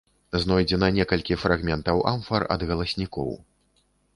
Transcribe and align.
Знойдзена 0.43 0.87
некалькі 0.95 1.37
фрагментаў 1.43 2.01
амфар 2.13 2.49
ад 2.57 2.61
галаснікоў. 2.73 3.29